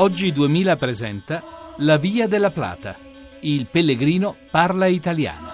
[0.00, 1.42] Oggi 2000 presenta
[1.78, 2.96] La Via della Plata.
[3.40, 5.47] Il pellegrino parla italiano.